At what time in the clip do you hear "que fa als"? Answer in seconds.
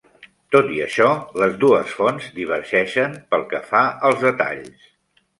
3.53-4.25